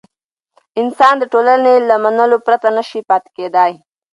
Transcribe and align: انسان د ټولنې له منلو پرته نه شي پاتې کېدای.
انسان 0.81 1.13
د 1.19 1.23
ټولنې 1.33 1.73
له 1.89 1.95
منلو 2.03 2.37
پرته 2.45 2.67
نه 2.77 2.83
شي 2.89 2.99
پاتې 3.09 3.29
کېدای. 3.37 3.71